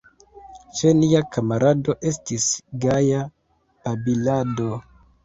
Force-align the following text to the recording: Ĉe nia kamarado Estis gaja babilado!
Ĉe 0.77 0.93
nia 1.01 1.19
kamarado 1.35 1.95
Estis 2.11 2.47
gaja 2.87 3.21
babilado! 3.89 4.71